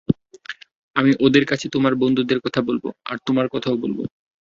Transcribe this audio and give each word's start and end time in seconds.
আমি 0.95 1.11
ওদের 1.25 1.43
কাছে 1.45 1.65
তোমার 1.69 1.93
বন্ধুদের 2.01 2.39
কথা 2.45 2.61
বলব, 2.67 2.83
আর 3.05 3.17
তোমার 3.27 3.47
কথাও 3.53 3.75
বলব। 3.83 3.99